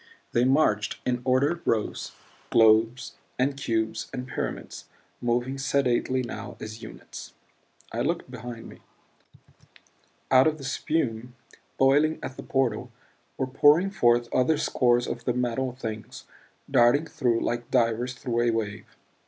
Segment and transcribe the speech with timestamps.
[0.31, 2.13] They marched in ordered rows,
[2.49, 4.85] globes and cubes and pyramids;
[5.21, 7.33] moving sedately now as units.
[7.93, 8.79] I looked behind me;
[10.31, 11.35] out of the spume
[11.77, 12.91] boiling at the portal,
[13.37, 16.23] were pouring forth other scores of the Metal Things,
[16.67, 18.95] darting through like divers through a wave.